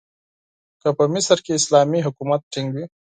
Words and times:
که 0.81 0.89
په 0.97 1.03
مصر 1.13 1.37
کې 1.45 1.51
اسلامي 1.59 1.99
حکومت 2.07 2.41
ټینګ 2.53 2.67
وي. 2.75 2.85